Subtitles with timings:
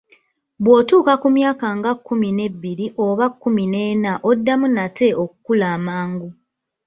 [0.63, 6.29] Bw'otuuka ku myaka nga kkumi n'ebiri oba kkumi n'ena, oddamu nate okukula amangu.